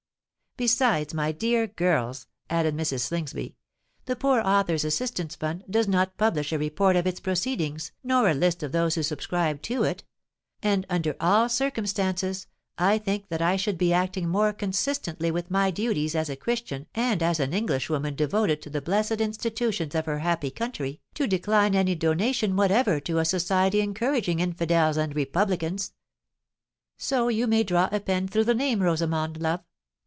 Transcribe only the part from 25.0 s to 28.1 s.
republicans. So you may draw a